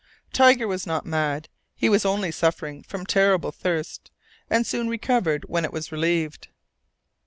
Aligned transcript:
Tiger 0.33 0.67
was 0.67 0.87
not 0.87 1.05
mad. 1.05 1.47
He 1.75 1.87
was 1.87 2.07
only 2.07 2.31
suffering 2.31 2.81
from 2.81 3.05
terrible 3.05 3.51
thirst, 3.51 4.09
and 4.49 4.65
soon 4.65 4.89
recovered 4.89 5.43
when 5.47 5.63
it 5.63 5.71
was 5.71 5.91
relieved. 5.91 6.47